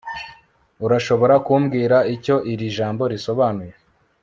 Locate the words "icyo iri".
2.15-2.67